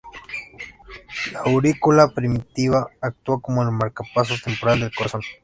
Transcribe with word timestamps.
La 1.31 1.41
aurícula 1.43 2.07
primitiva 2.07 2.87
actúa 3.01 3.39
como 3.39 3.61
el 3.61 3.69
marcapasos 3.71 4.41
temporal 4.41 4.79
del 4.79 4.95
corazón. 4.95 5.21